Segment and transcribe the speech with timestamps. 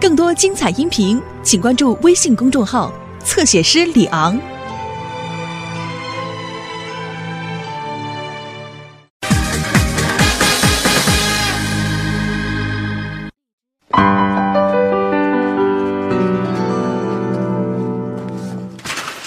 [0.00, 2.92] 更多精彩音频，请关注微信公众号
[3.24, 4.38] “侧写师李昂”。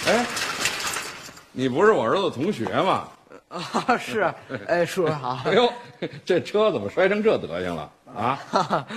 [0.07, 0.25] 哎，
[1.51, 3.03] 你不是我儿子同学吗？
[3.51, 4.33] 啊，是，
[4.67, 5.39] 哎，叔叔好。
[5.45, 5.71] 哎呦，
[6.25, 8.39] 这车怎么摔成这德行了啊？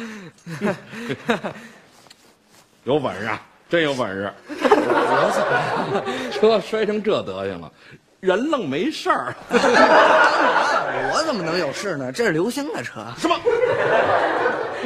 [2.85, 4.33] 有本事啊，真有本事！
[6.33, 7.73] 车摔成这德行了，
[8.25, 9.35] 人愣没事儿。
[11.13, 12.11] 我怎么能有事呢？
[12.11, 13.05] 这是刘星的车。
[13.19, 13.37] 什么？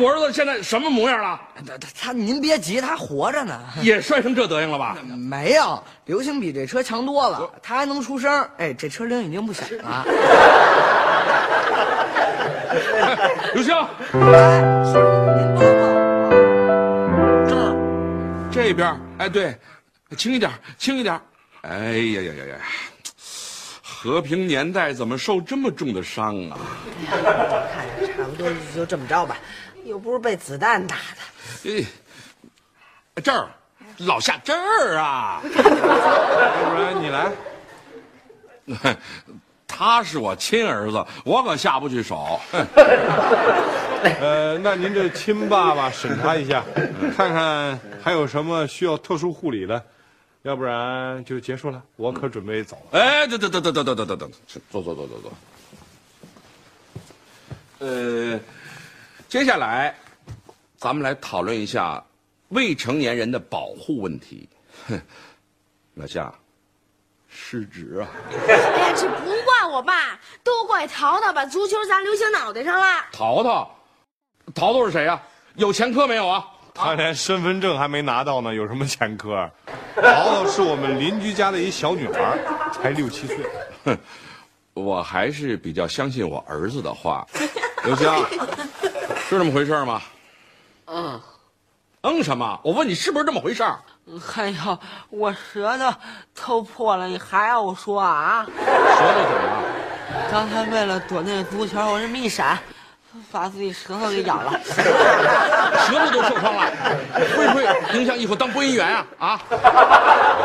[0.00, 1.40] 我儿子现在什么模样了？
[1.54, 3.56] 他他他，您别急，他活着呢。
[3.80, 4.96] 也摔成这德行了吧？
[5.16, 8.44] 没有，刘星比这车强多了，他还能出声。
[8.58, 10.04] 哎，这车铃已经不响了。
[13.54, 13.72] 刘星，
[14.14, 14.98] 哎，叔叔
[15.36, 15.88] 您帮忙。
[17.48, 17.72] 这儿，
[18.50, 19.56] 这边，哎，对，
[20.16, 21.20] 轻一点，轻一点。
[21.62, 22.54] 哎呀呀呀呀！
[24.00, 26.58] 和平年代怎么受这么重的伤啊？
[27.10, 29.36] 看着差不多就这么着吧，
[29.84, 31.82] 又不是被子弹打的。
[31.82, 31.84] 哎，
[33.20, 33.48] 这儿，
[33.98, 35.50] 老夏这儿啊，要
[36.70, 37.32] 不然你来，
[39.66, 42.40] 他是我亲儿子，我可下不去手。
[44.20, 46.62] 呃，那您这亲爸爸审查一下，
[47.16, 49.84] 看看还有什么需要特殊护理的，
[50.48, 51.82] 要不然就结束了。
[51.96, 52.98] 我可准备走了。
[52.98, 54.30] 哎，等等等等等等等等等，
[54.70, 55.30] 坐坐坐坐坐。
[57.86, 58.40] 呃，
[59.28, 59.94] 接下来，
[60.78, 62.02] 咱们来讨论一下
[62.48, 64.48] 未成年人的保护问题。
[64.88, 64.98] 哼，
[65.96, 66.32] 老夏，
[67.28, 68.08] 失职啊！
[68.48, 73.04] 哎呀，这不怪我爸，都怪淘淘把足球砸刘星脑袋上了。
[73.12, 73.78] 淘淘，
[74.54, 75.20] 淘淘是谁呀、
[75.56, 76.42] 有前科没有啊？
[76.78, 79.50] 他连身份证还没拿到呢，有什么前科？
[79.96, 82.38] 淘淘是我们邻居家的一小女孩，
[82.72, 83.36] 才六七岁。
[83.84, 83.98] 哼
[84.74, 87.26] 我还是比较相信我儿子的话。
[87.84, 88.08] 刘星，
[89.28, 90.00] 是这么回事吗？
[90.86, 91.20] 嗯，
[92.02, 92.60] 嗯什么？
[92.62, 93.64] 我问你是不是这么回事？
[94.36, 94.78] 哎呦，
[95.10, 95.92] 我舌头
[96.34, 98.46] 都破了，你还要我说啊？
[98.46, 99.64] 舌头怎么了？
[100.30, 102.58] 刚才为了躲那足球，我这么一闪，
[103.30, 104.58] 把自己舌头给咬了。
[104.66, 106.70] 舌头都受伤了，
[107.36, 109.06] 会不会影响以后当播音员啊？
[109.18, 109.40] 啊，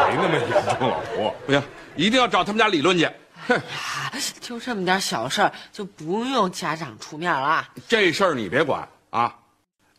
[0.10, 1.34] 没那么严重，老胡。
[1.46, 1.62] 不行，
[1.96, 3.10] 一定要找他们家理论去。
[3.48, 7.68] 哼，啊就这么点小事儿，就不用家长出面了。
[7.88, 9.36] 这事儿你别管啊！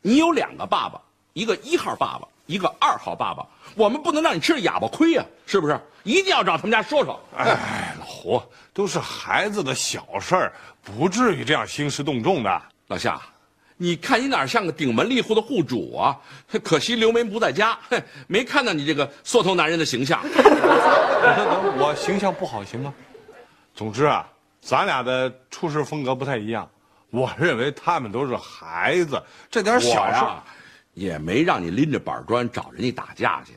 [0.00, 1.00] 你有两个爸爸，
[1.32, 5.80] 一个一号爸爸，一个二号爸爸，我们不能让你吃了哑巴亏呀、是不是？
[6.02, 7.18] 一定要找他们家说说。
[7.36, 10.52] 哎，老胡，都是孩子的小事儿，
[10.82, 12.62] 不至于这样兴师动众的。
[12.88, 13.18] 老夏，
[13.78, 16.16] 你看你哪像个顶门立户的户主啊？
[16.62, 20.20] 可惜刘梅不在家，哼，没看到你这个缩头男人的形象。
[20.22, 22.92] 那 我形象不好行吗？
[23.74, 24.28] 总之啊，
[24.60, 26.68] 咱俩的处事风格不太一样。
[27.10, 30.44] 我认为他们都是孩子，这点小事呀，
[30.94, 33.52] 也没让你拎着板砖找人家打架去。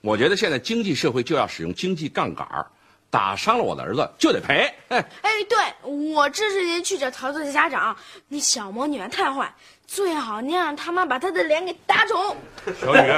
[0.00, 2.66] 我觉得现在经济社会就要使用经济杠杆儿
[3.10, 4.72] 打伤了我的儿子就得赔。
[4.88, 7.94] 哎，哎，对，我支持您去找桃子的家长。
[8.28, 9.52] 那小魔女太坏，
[9.86, 12.36] 最好您让他妈把她的脸给打肿。
[12.80, 13.12] 小雨，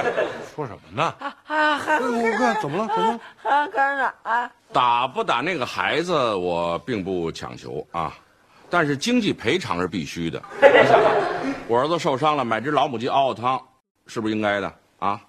[0.54, 1.14] 说什么呢？
[1.20, 1.78] 啊啊！
[1.78, 2.88] 还我看怎么了？
[2.88, 3.20] 怎么了？
[3.42, 4.50] 还跟着啊！
[4.72, 8.12] 打不打那个孩子，我并不强求啊，
[8.74, 10.42] 但是经济赔偿是必须的。
[10.60, 11.14] 你想啊，
[11.68, 13.62] 我儿子受伤了，买只老母鸡熬熬汤，
[14.08, 15.20] 是不是应该的啊？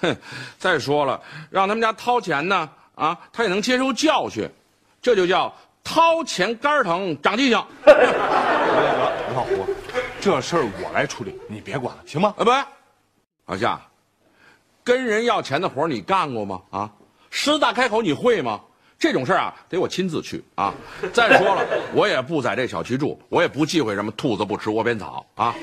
[0.00, 0.16] 哼，
[0.58, 4.48] 再说了，让他们家掏钱呢，啊，他也能接受教训，
[5.02, 5.54] 这就叫
[5.84, 7.62] 掏钱肝疼长记性。
[7.84, 9.66] 得得，老胡，
[10.18, 12.32] 这事儿我来处理，你别管了，行吗？
[12.38, 12.50] 啊，不，
[13.52, 13.78] 老夏，
[14.82, 16.62] 跟人要钱的活儿你干过吗？
[16.70, 16.90] 啊，
[17.28, 18.58] 狮子大开口你会吗？
[18.98, 20.74] 这种事儿啊，得我亲自去啊。
[21.14, 21.64] 再说了，
[21.94, 25.54] 我也不在这小区住，我也不忌讳什么兔子不吃窝边草啊。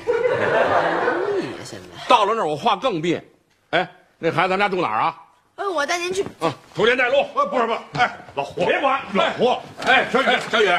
[1.38, 3.22] 你现在到了那儿我话更别。
[3.70, 5.22] 哎，那孩子咱家住哪儿啊？
[5.56, 6.22] 哎，我带您去。
[6.40, 7.26] 啊，途田带路。
[7.34, 10.70] 呃，不是不是，哎，老胡，别管老胡，哎，小雨哎小雨，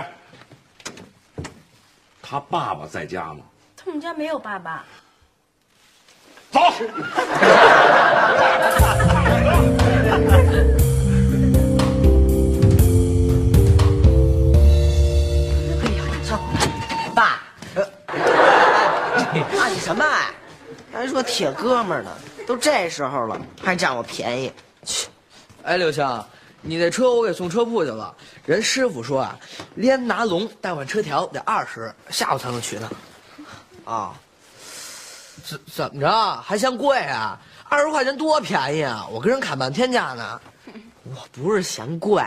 [2.21, 3.41] 他爸爸在家吗？
[3.75, 4.83] 他们家没有爸爸。
[6.51, 6.59] 走。
[21.17, 22.15] 还说铁哥们儿呢，
[22.45, 24.53] 都这时候了，还占我便宜。
[24.85, 25.07] 去，
[25.63, 26.05] 哎，刘星，
[26.61, 28.15] 你那车我给送车铺去了，
[28.45, 29.35] 人师傅说啊，
[29.73, 32.91] 连拿龙带换车条得二十，下午才能取呢。
[33.83, 34.13] 啊，
[35.43, 37.41] 怎怎么着还嫌贵啊？
[37.67, 39.07] 二十块钱多便宜啊！
[39.11, 40.39] 我跟人砍半天价呢。
[41.03, 42.23] 我不是嫌贵，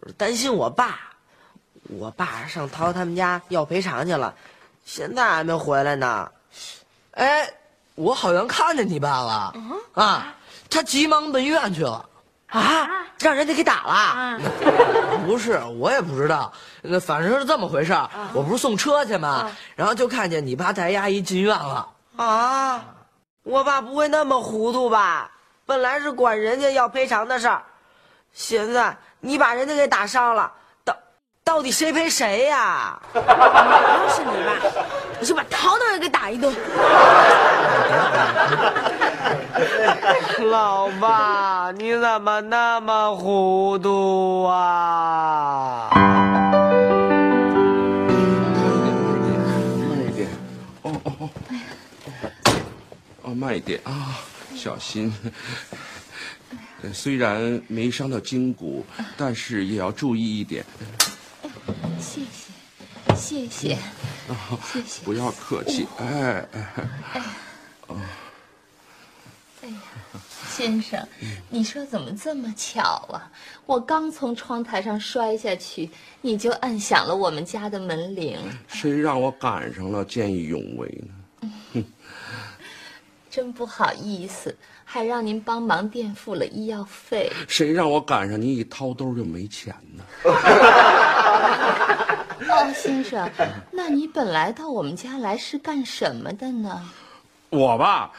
[0.00, 1.00] 我是担心我爸。
[1.98, 4.34] 我爸上涛他们家要赔偿去了，
[4.84, 6.30] 现在还没回来呢。
[7.12, 7.46] 哎，
[7.94, 9.54] 我好像看见你爸了。
[9.94, 10.34] 啊，
[10.70, 12.04] 他急忙奔医院去了。
[12.48, 14.38] 啊，让人家给打了。
[15.24, 16.52] 不是，我也不知道。
[16.82, 18.08] 那反正是这么回事儿。
[18.34, 19.50] 我不是送车去吗？
[19.74, 21.88] 然后就看见你爸带阿姨进院了。
[22.16, 22.84] 啊，
[23.42, 25.30] 我爸不会那么糊涂吧？
[25.64, 27.62] 本来是管人家要赔偿的事儿，
[28.32, 30.52] 现在你把人家给打伤了，
[30.84, 30.94] 到
[31.44, 33.00] 到底谁赔谁呀？
[33.14, 34.52] 要是你爸，
[35.22, 36.52] 我就把淘淘也给打一顿。
[40.50, 45.90] 老爸，你怎么那么糊涂啊？
[49.88, 50.28] 慢一点，
[50.82, 51.30] 哦哦哦，
[53.22, 54.18] 哦，慢一点啊，
[54.56, 55.14] 小心。
[56.82, 58.84] 呃虽然没伤到筋骨，
[59.16, 60.64] 但是也要注意一点，
[62.00, 62.22] 谢
[63.14, 63.16] 谢，
[63.46, 63.78] 谢谢，
[64.64, 65.04] 谢谢。
[65.04, 65.86] 不要客气。
[65.98, 66.68] 哎哎，
[69.62, 69.76] 哎呀，
[70.48, 71.06] 先生，
[71.48, 72.82] 你说怎么这么巧
[73.12, 73.30] 啊？
[73.64, 75.88] 我刚从窗台上摔下去，
[76.20, 78.38] 你就按响了我们家的门铃，
[78.68, 81.14] 谁让我赶上了，见义勇为呢？
[83.30, 84.54] 真不好意思，
[84.84, 87.30] 还让您帮忙垫付了医药费。
[87.48, 90.04] 谁让我赶上你一掏兜就没钱呢？
[92.50, 93.30] 哦，先生，
[93.70, 96.82] 那你本来到我们家来是干什么的呢？
[97.50, 98.10] 我吧，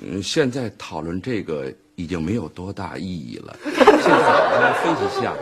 [0.00, 3.56] 嗯，现在讨论这个已经没有多大意义了。
[3.64, 5.32] 现在我们分析一下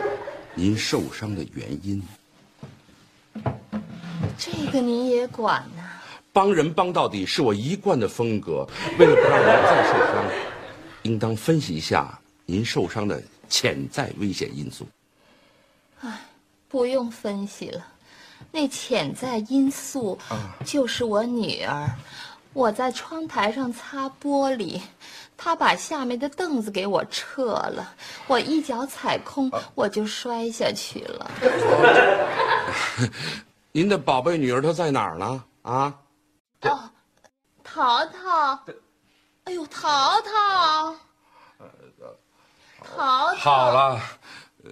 [0.53, 2.01] 您受伤的原因。
[4.37, 5.83] 这个您也管呐、
[6.31, 8.67] 帮人帮到底是我一贯的风格。
[8.97, 10.25] 为了不让您再受伤，
[11.03, 14.87] 应当分析一下您受伤的潜在危险因素。
[16.73, 17.85] 不用分析了，
[18.49, 20.17] 那潜在因素
[20.65, 21.87] 就是我女儿。
[22.51, 24.81] 我在窗台上擦玻璃，
[25.37, 27.93] 她把下面的凳子给我撤了，
[28.25, 31.31] 我一脚踩空，我就摔下去了。
[33.71, 35.43] 您的宝贝女儿她在哪儿呢？
[35.61, 35.93] 啊，
[36.61, 36.89] 哦，
[37.63, 38.59] 淘淘，
[39.43, 40.95] 哎呦，淘淘，
[42.83, 44.01] 淘淘，好了，
[44.63, 44.71] 呃，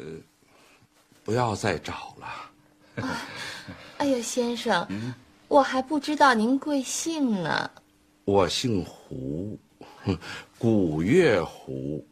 [1.31, 3.07] 不要再找了。
[3.99, 4.85] 哎呦，先生，
[5.47, 7.71] 我还不知道您贵姓呢。
[8.25, 9.57] 我姓胡，
[10.59, 12.05] 古月胡，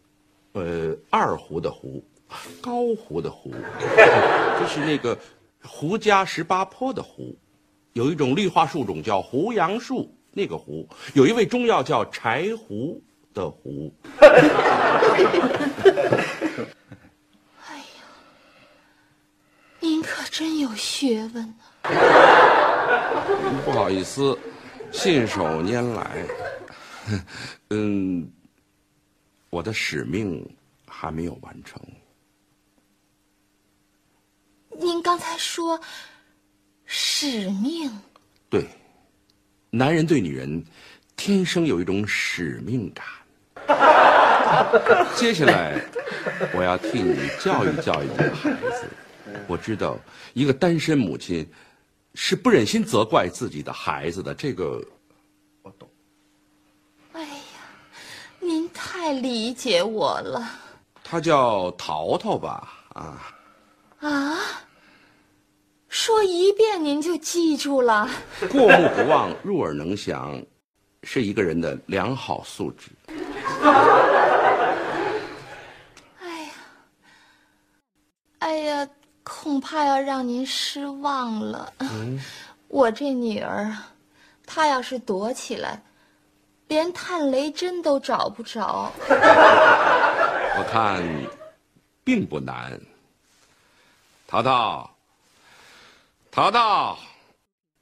[0.53, 2.01] 呃，二胡的胡，
[2.61, 3.51] 高胡的胡，
[4.57, 5.17] 就是那个
[5.63, 7.35] 胡家十八坡的胡。
[7.91, 13.93] 有一种绿化树种叫胡杨树，那个胡；有一味中药叫柴胡的胡。
[19.89, 21.43] 您可真有学问
[21.81, 21.89] 啊、
[23.65, 24.37] 不好意思，
[24.91, 26.23] 信手拈来。
[27.71, 28.31] 嗯，
[29.49, 30.47] 我的使命
[30.85, 31.81] 还没有完成。
[34.69, 35.81] 您刚才说
[36.85, 37.91] 使命，
[38.47, 38.67] 对，
[39.71, 40.63] 男人对女人
[41.15, 43.03] 天生有一种使命感。
[45.17, 45.81] 接下来，
[46.53, 48.87] 我要替你教育教育你的孩子。
[49.47, 49.97] 我知道，
[50.33, 51.47] 一个单身母亲
[52.13, 54.83] 是不忍心责怪自己的孩子的，这个
[55.63, 55.89] 我懂。
[57.13, 57.29] 哎呀，
[58.39, 60.49] 您太理解我了
[61.03, 62.71] 他叫淘淘吧？
[62.93, 63.33] 啊，
[63.99, 64.37] 啊！
[65.87, 68.07] 说一遍您就记住了。
[68.51, 70.39] 过目不忘，入耳能详，
[71.01, 72.91] 是一个人的良好素质。
[76.19, 76.51] 哎呀，
[78.39, 78.87] 哎呀，
[79.29, 81.71] 恐怕要让您失望了。
[82.67, 83.93] 我这女儿啊，
[84.45, 85.81] 她要是躲起来，
[86.67, 88.91] 连探雷针都找不着。
[89.07, 91.03] 我看
[92.03, 92.79] 并不难。
[94.27, 94.95] 淘淘，
[96.31, 96.97] 淘淘，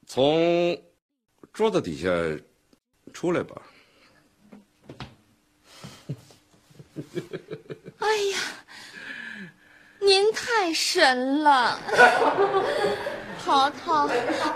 [0.05, 0.77] 从
[1.53, 2.09] 桌子底下
[3.13, 3.61] 出来吧。
[7.99, 8.39] 哎呀，
[10.07, 11.77] 您太神了！
[13.43, 14.07] 淘淘，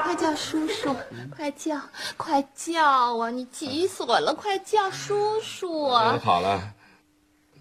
[0.02, 0.96] 快叫叔叔，
[1.36, 1.78] 快叫，
[2.16, 3.30] 快叫啊！
[3.30, 6.20] 你急死我了，快叫叔叔哎啊！
[6.24, 6.74] 好了，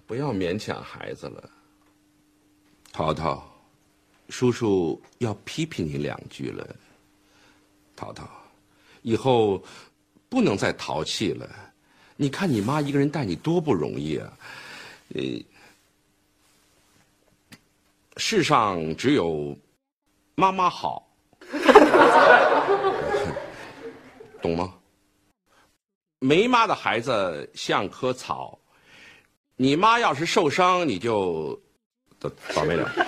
[0.06, 1.50] 不要勉强孩子了。
[2.92, 3.44] 淘淘，
[4.28, 6.64] 叔叔要批评你两句了。
[7.96, 8.24] 淘淘，
[9.02, 9.60] 以后
[10.28, 11.48] 不能再淘气了。
[12.14, 14.32] 你看你妈一个人带你多不容易啊！
[15.12, 15.22] 呃，
[18.16, 19.56] 世上只有
[20.34, 21.08] 妈妈好，
[24.42, 24.74] 懂吗？
[26.22, 28.58] 没妈的孩子像棵草，
[29.56, 31.58] 你妈要是受伤，你就
[32.18, 32.92] 倒倒霉了。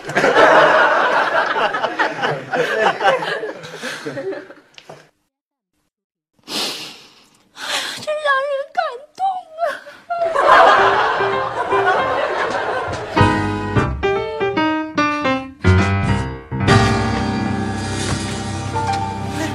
[8.01, 8.83] 真让人感
[9.15, 9.23] 动
[9.61, 9.65] 啊！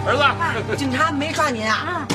[0.08, 2.08] 儿子，警察没抓您啊？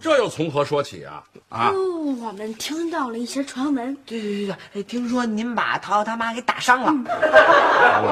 [0.00, 1.22] 这又从何说起啊？
[1.48, 1.76] 啊，哦，
[2.20, 6.92] 我们听到了一些传闻，对对对对，哎听说您把淘淘他妈给打伤了。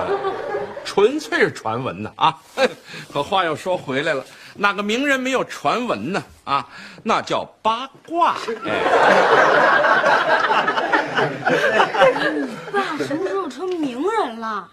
[0.84, 2.36] 纯粹是传闻呢啊！
[3.12, 4.24] 可话又说回来了，
[4.54, 6.22] 哪个名人没有传闻呢？
[6.44, 6.66] 啊，
[7.02, 8.36] 那叫八卦。
[8.64, 8.80] 哎，
[12.72, 14.68] 爸什么时候成名人了？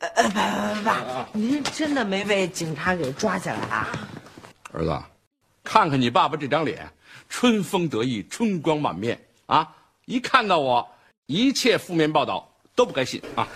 [0.00, 3.86] 呃，爸爸爸，您真的没被警察给抓起来啊？
[4.72, 4.98] 儿子，
[5.62, 6.90] 看看你爸爸这张脸，
[7.28, 9.68] 春风得意，春光满面啊！
[10.06, 10.88] 一看到我，
[11.26, 13.46] 一切负面报道都不该信啊！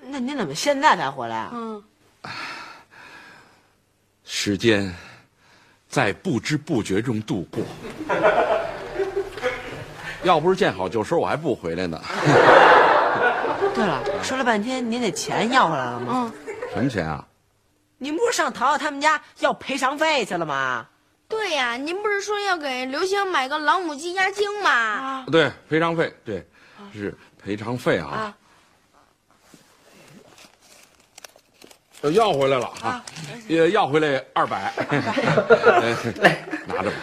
[0.00, 1.50] 那您怎么现在才回来啊？
[1.52, 1.82] 嗯，
[4.24, 4.94] 时间
[5.88, 7.64] 在不知不觉中度过，
[10.22, 12.00] 要不是见好就收，我还不回来呢。
[13.74, 16.32] 对了，说了半天，您那钱要回来了吗？
[16.74, 17.24] 什么钱啊？
[17.98, 20.86] 您不是上淘淘他们家要赔偿费去了吗？
[21.28, 24.70] 对呀，您不是说要给刘星买个老母鸡压惊吗？
[24.70, 26.46] 啊，对，赔偿费，对，
[26.92, 28.08] 是赔偿费啊。
[28.08, 28.36] 啊
[32.10, 33.04] 要回来了啊，
[33.46, 34.72] 也要回来二百，
[36.20, 36.96] 来拿着吧。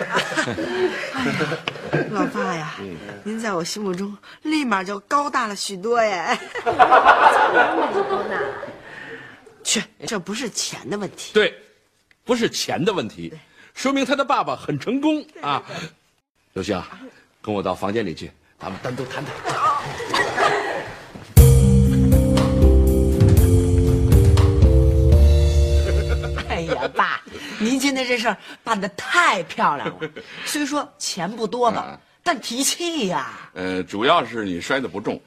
[2.11, 2.75] 老爸呀，
[3.23, 6.37] 您在我心目中立马就高大了许多耶。
[6.65, 8.39] 那就高大。
[9.63, 11.31] 去，这不是钱的问题。
[11.33, 11.53] 对，
[12.25, 13.33] 不是钱的问题，
[13.73, 15.63] 说明他的爸爸很成功啊。
[16.53, 16.81] 刘星，
[17.41, 19.33] 跟我到房间里去，咱们单独谈谈。
[27.59, 29.95] 您今天这事儿办的太漂亮了。
[30.45, 33.31] 虽说钱不多吧，但提气呀。
[33.53, 35.21] 呃，主要是你摔得不重，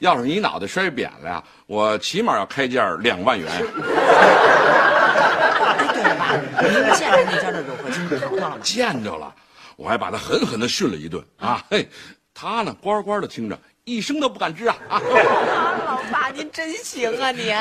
[0.00, 3.50] 要是你脑袋摔扁了呀，我起码要开价两万元。
[3.50, 3.60] 哎，
[5.94, 8.58] 对了，爸，您见着那家的肉合金淘淘了吗？
[8.62, 9.34] 见着了，
[9.76, 11.64] 我还把他狠狠地训了一顿啊！
[11.70, 11.88] 嘿，
[12.34, 14.76] 他呢乖乖的听着，一声都不敢吱啊！
[14.90, 15.00] 啊，
[15.86, 17.54] 老爸，您真行啊，您。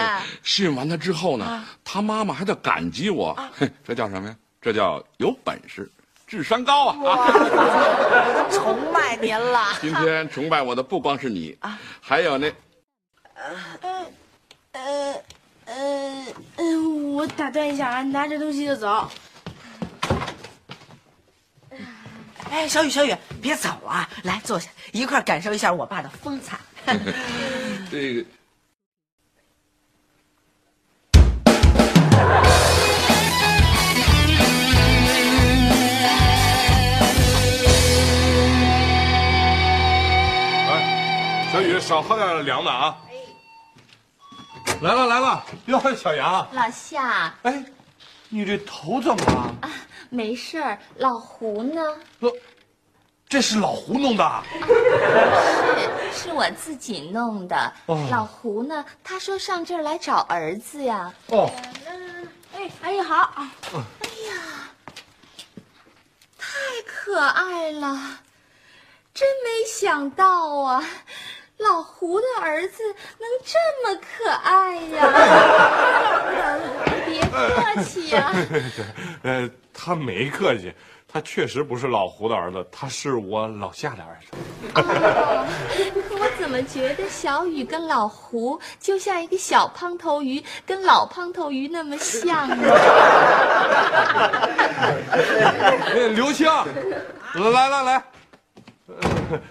[0.44, 4.36] 训完他之后呢，他妈妈还得感激我，嘿， 这叫什么呀？
[4.60, 5.90] 这叫有本事，
[6.26, 6.96] 智商高啊！
[6.96, 9.68] 啊我都崇拜您了。
[9.80, 12.52] 今天崇拜我的不光是你，啊还有那
[13.36, 15.16] 呃
[15.66, 16.26] 呃
[16.56, 19.10] 嗯，我打断一下啊，拿着东西就走。
[22.50, 26.58] 哎，小雨，小雨，别走啊，来坐下，一块感受一下我爸的风采。
[27.92, 28.26] 这个。
[41.58, 42.96] 小雨少喝点凉的啊。
[44.80, 47.66] 来了来了，哟，小杨，老夏，哎，
[48.30, 49.56] 你这头怎么了？
[49.62, 49.72] 啊
[50.12, 50.78] 没事儿。
[50.98, 51.82] 老胡呢？
[52.20, 52.32] 呃，
[53.28, 54.44] 这是老胡弄的。
[56.14, 57.74] 是，是我自己弄的。
[57.88, 58.86] 哦老胡呢？
[59.04, 61.12] 他说上这儿来找儿子呀。
[61.30, 61.50] 哦，
[62.56, 63.34] 哎，阿姨好。
[63.36, 63.42] 哎
[64.30, 64.70] 呀
[66.38, 66.48] 太
[66.86, 67.98] 可爱了，
[69.12, 70.86] 真没想到啊！
[71.58, 72.84] 老胡的儿子
[73.20, 75.10] 能这么可爱呀！
[77.08, 78.32] 别客气呀、
[79.24, 80.72] 呃，他没客气，
[81.12, 84.38] 他确实不是老胡的儿子，他是我老夏的儿子。
[84.76, 85.48] 哦，
[86.08, 92.56] 可我怎么觉得小雨跟老胡就像一个小胖头鱼跟老胖头鱼那么像呢？
[95.10, 96.48] 哎，刘星，
[97.34, 98.04] 来来来，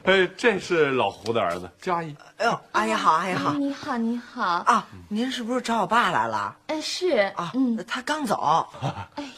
[0.04, 2.16] 呃， 这是老胡的儿子，叫阿姨。
[2.38, 3.52] 哎呦，阿姨好，阿姨好。
[3.54, 4.42] 你好，你好。
[4.42, 6.54] 啊，您是不是找我爸来了？
[6.68, 8.66] 哎，是啊，嗯，他刚走。
[9.14, 9.30] 哎呀，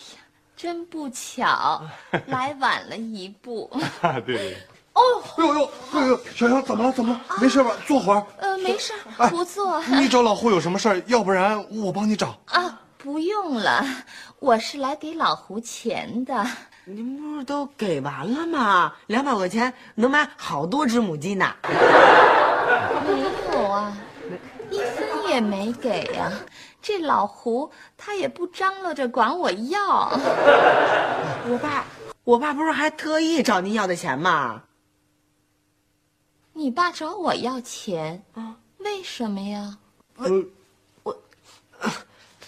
[0.57, 1.83] 真不巧，
[2.27, 3.71] 来晚了一步。
[4.25, 4.57] 对对对。
[4.95, 5.01] 哦，
[5.37, 6.93] 哎呦呦，哎呦，小杨怎么了？
[6.93, 7.21] 怎么了？
[7.41, 7.71] 没事吧？
[7.87, 8.27] 坐会儿。
[8.39, 8.93] 呃，没事
[9.31, 9.81] 不坐。
[9.85, 11.03] 你找老胡有什么事儿？
[11.07, 12.37] 要不然我帮你找。
[12.47, 13.85] 啊，不用了，
[14.41, 16.45] 我是来给老胡钱的。
[16.91, 18.95] 您不是都给完了吗？
[19.09, 21.55] 两百块钱能买好多只母鸡呢。
[21.63, 23.21] 没
[23.53, 23.95] 有啊，
[24.71, 26.33] 一分也没给呀、
[26.81, 30.09] 这老胡他也不张罗着管我要。
[31.47, 31.85] 我爸，
[32.25, 34.63] 我爸不是还特意找您要的钱吗？
[36.55, 38.23] 你爸找我要钱，
[38.79, 39.77] 为什么呀？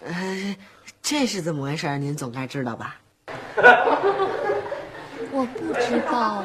[0.03, 0.57] 呃，
[1.03, 1.99] 这是怎么回事？
[1.99, 2.97] 您总该知道吧？
[5.33, 6.45] 我不知道啊，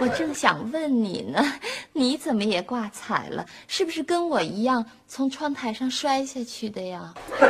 [0.00, 1.42] 我正想问你呢，
[1.92, 3.44] 你怎么也挂彩了？
[3.66, 7.12] 是不是跟我一样从窗台上摔下去的呀？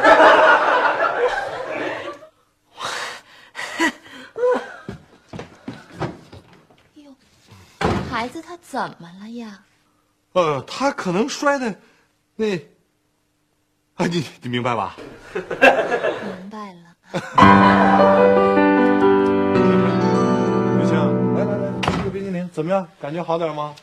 [6.94, 7.14] 哟，
[8.10, 9.62] 孩子他怎么了呀？
[10.32, 11.74] 呃，他可能摔的，
[12.36, 12.56] 那，
[13.96, 14.96] 啊，你你明白吧？
[15.34, 15.44] 明
[16.50, 16.91] 白了。
[17.12, 17.20] 刘
[20.88, 20.96] 星，
[21.34, 22.88] 来来来，吃个冰激凌怎么样？
[23.00, 23.74] 感觉好点吗？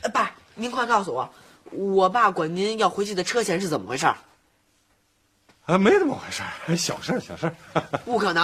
[0.00, 1.28] 呃爸，您快告诉我，
[1.70, 4.06] 我爸管您要回去的车钱是怎么回事？
[5.66, 6.42] 啊，没怎么回事，
[6.76, 7.54] 小事儿小事儿。
[8.06, 8.42] 不可能。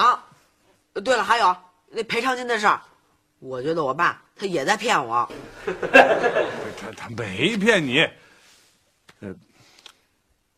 [0.92, 1.56] 呃对了，还有
[1.90, 2.78] 那赔偿金的事儿，
[3.38, 5.26] 我觉得我爸他也在骗我。
[5.66, 8.00] 他他没骗你，
[9.20, 9.34] 呃，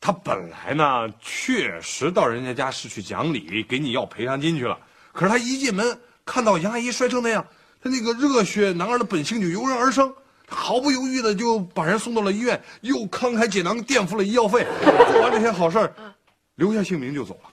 [0.00, 4.78] 他本来呢确实到人家家是去讲理，给你要赔偿金去了。
[5.12, 7.46] 可是他一进门看到杨阿姨摔成那样，
[7.82, 10.10] 他那个热血男儿的本性就油然而生，
[10.48, 14.66] 毫不犹豫的就把人送到了医院，又慷慨解囊垫付了医药费，
[15.12, 15.92] 做完这些好事儿，
[16.54, 17.50] 留下姓名就走了。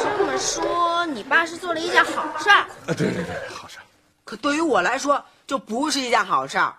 [0.00, 2.60] 这么说，你爸是做了一件好事儿。
[2.60, 3.84] 啊，对对对，好事儿。
[4.24, 6.74] 可对于我来说，就不是一件好事儿。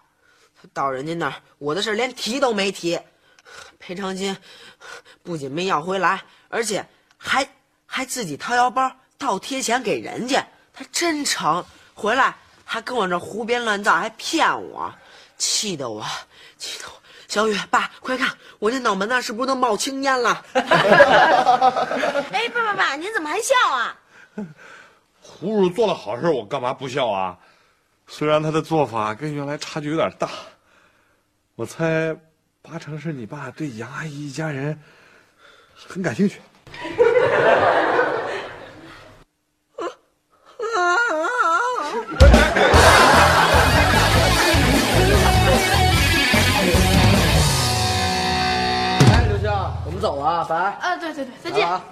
[0.74, 3.00] 到人家那儿，我的事儿连提都没提，
[3.79, 4.36] 赔偿金
[5.24, 6.86] 不仅没要回来，而且
[7.18, 7.48] 还
[7.86, 11.65] 还自己掏腰包倒贴钱给人家，他真成。
[11.93, 14.89] 回来还跟我这胡编乱造，还骗我，
[15.38, 16.06] 气得我，
[16.58, 16.93] 气得我。
[17.28, 20.43] 小雨，爸，快看，我这脑门子是不是都冒青烟了？
[22.32, 23.95] 哎，爸爸爸，您怎么还笑啊？
[25.21, 27.38] 胡叔做了好事，我干嘛不笑啊？
[28.08, 30.30] 虽然他的做法跟原来差距有点大，
[31.56, 32.15] 我猜
[32.71, 34.79] 八成是你爸对杨阿姨一家人
[35.73, 36.39] 很感兴趣。
[49.01, 49.49] 哎，刘星，
[49.84, 50.55] 我们走了，拜。
[50.55, 51.67] 啊，对对对，再见。
[51.67, 51.84] 啊，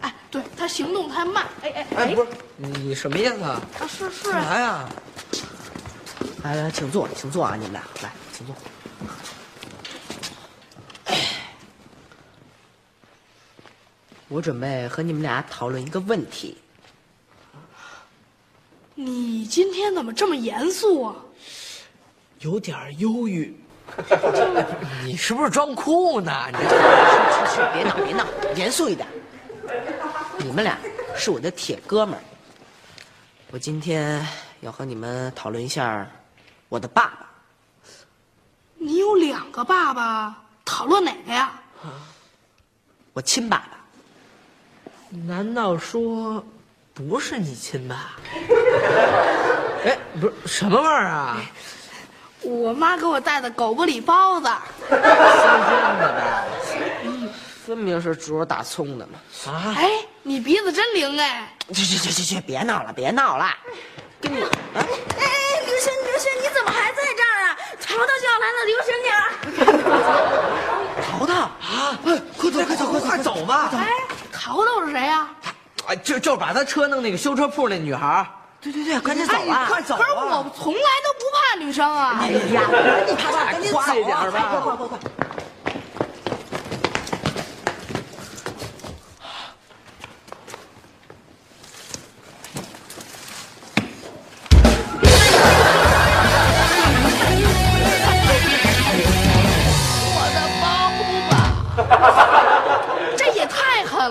[0.00, 1.44] 哎，对他行动太慢。
[1.60, 3.60] 哎哎哎，不是你你什么意思啊？
[3.78, 4.88] 啊，是是干嘛呀？
[6.44, 8.56] 来来，请坐，请坐啊，你们俩来，请坐。
[14.28, 16.56] 我准备和你们俩讨论一个问题。
[18.94, 21.16] 你今天怎么这么严肃啊？
[22.40, 23.56] 有点忧郁。
[25.02, 26.46] 你是不是装酷呢？
[26.52, 29.08] 你这去去去，别闹别闹，严肃一点。
[30.36, 30.78] 你们俩
[31.16, 32.22] 是我的铁哥们儿，
[33.50, 34.24] 我今天
[34.60, 36.06] 要和你们讨论一下
[36.68, 37.30] 我的爸爸。
[38.74, 41.60] 你有两个爸爸，讨论哪个呀？
[43.14, 43.77] 我亲爸爸。
[45.10, 46.44] 难道说
[46.94, 48.12] 不是你亲爸？
[49.84, 51.40] 哎，不是什么味儿啊？
[52.42, 54.46] 我妈给我带的狗不理包子。
[54.88, 56.44] 香香的吧？
[57.66, 59.18] 分明是猪肉大葱的嘛！
[59.52, 59.90] 啊，哎，
[60.22, 61.54] 你鼻子真灵哎！
[61.74, 63.46] 去去去去去，别闹了，别闹了，
[64.20, 65.26] 跟你啊，哎哎，
[65.66, 67.56] 刘星刘星，你怎么还在这儿啊？
[67.80, 69.22] 淘淘就要来了，留神点儿。
[71.18, 73.70] 淘淘啊，快走快走快快走吧！
[73.74, 73.86] 哎，
[74.38, 75.28] 淘淘是谁呀？
[75.86, 78.24] 哎，就就把他车弄那个修车铺那女孩。
[78.60, 79.66] 对对对，赶紧走啊！
[79.68, 82.18] 快走可是我从来都不怕女生啊。
[82.20, 82.62] 哎呀，
[83.06, 84.26] 你怕怕，赶紧走快一点啊！
[84.30, 84.98] 快快快快！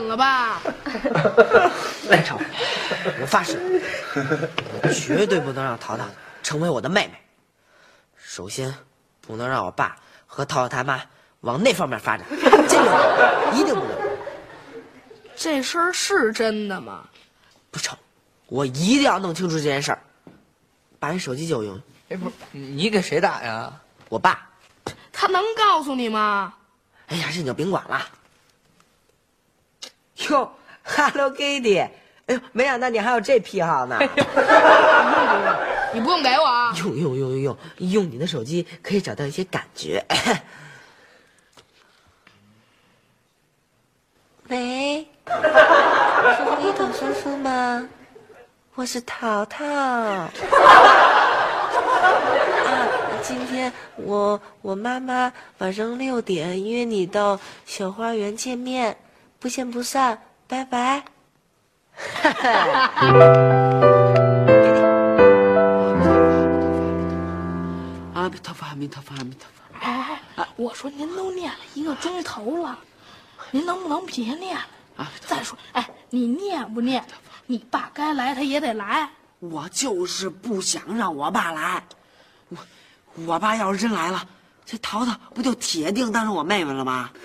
[0.07, 0.61] 了吧！
[2.09, 2.39] 赖成，
[3.21, 3.81] 我发誓，
[4.83, 6.05] 我绝对不能让淘淘
[6.41, 7.13] 成为我的妹妹。
[8.17, 8.73] 首先，
[9.21, 11.01] 不能让我爸和淘淘他妈
[11.41, 13.89] 往那方面发展，这个一定不能。
[15.35, 17.03] 这事儿是真的吗？
[17.69, 17.97] 不成，
[18.47, 19.99] 我一定要弄清楚这件事儿。
[20.99, 23.71] 把你手机借我用，哎，不是你给谁打呀？
[24.09, 24.49] 我爸。
[25.11, 26.53] 他能告诉你吗？
[27.07, 28.07] 哎呀，这你就甭管了。
[30.29, 30.51] 哟
[30.83, 31.81] ，Hello Kitty，
[32.25, 33.99] 哎呦，没想到你还有这癖好呢。
[35.93, 36.73] 你不用给我！
[36.79, 37.57] 用用用用用，
[37.91, 40.05] 用你的手机可以找到一些感觉。
[44.49, 45.33] 喂，是
[46.61, 47.87] 一桃叔叔吗？
[48.75, 49.65] 我是淘淘。
[49.65, 50.29] 啊，
[53.23, 58.95] 今天我我妈妈晚上六点约你到小花园见面。
[59.39, 61.03] 不见不散，拜拜。
[68.13, 69.61] 阿弥陀佛，阿弥陀佛，阿弥陀佛。
[69.79, 70.19] 哎，
[70.55, 72.77] 我说您都念了一个钟头了，
[73.51, 74.57] 您能不能别念
[74.95, 75.07] 了？
[75.25, 77.03] 再说，哎，你念不念？
[77.45, 79.07] 你爸该来他也得来。
[79.39, 81.83] 我就是不想让我爸来。
[82.49, 82.57] 我，
[83.27, 84.25] 我爸要是真来了，
[84.65, 87.11] 这桃桃不就铁定当成我妹妹了吗？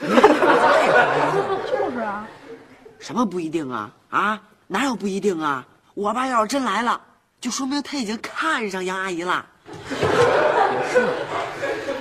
[2.99, 4.41] 什么不一定啊啊？
[4.67, 5.67] 哪有不一定啊？
[5.95, 6.99] 我爸要是真来了，
[7.41, 9.45] 就说明他已经看上杨阿姨了。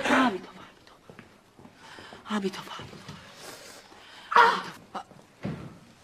[0.10, 0.62] 阿弥陀佛，
[2.30, 2.72] 阿弥陀佛，
[4.30, 5.02] 阿弥陀佛，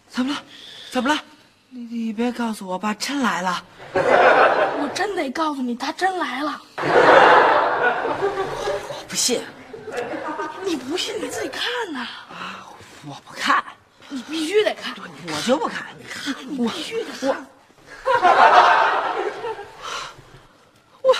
[0.08, 0.42] 怎么了？
[0.90, 1.20] 怎么了？
[1.70, 3.62] 你你别告诉我爸真来了！
[3.94, 6.60] 我真得告诉你，他真来了！
[8.90, 9.42] 我不信！
[10.64, 12.00] 你不信你自己看呐！
[12.00, 12.66] 啊！
[13.06, 13.64] 我不看。
[14.10, 15.86] 你必须得看，我就不看。
[15.98, 17.46] 你看，我必须得看。
[21.02, 21.14] 我。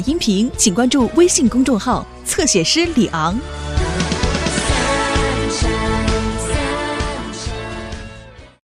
[0.00, 3.38] 音频请关注微信公众号侧写师李昂。